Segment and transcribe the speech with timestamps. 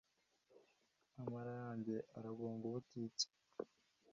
[1.21, 3.27] amara yanjye aragonga ubutitsa